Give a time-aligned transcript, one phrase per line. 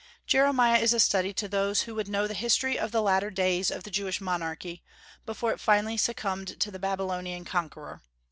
[0.25, 3.69] Jeremiah is a study to those who would know the history of the latter days
[3.69, 4.81] of the Jewish monarchy,
[5.27, 8.01] before it finally succumbed to the Babylonian conqueror.